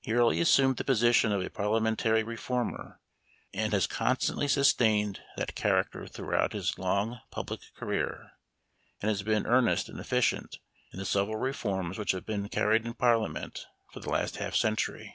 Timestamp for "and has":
3.54-3.86, 9.00-9.22